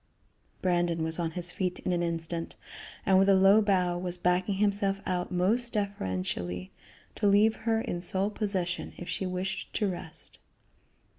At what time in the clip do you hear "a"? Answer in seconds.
3.29-3.35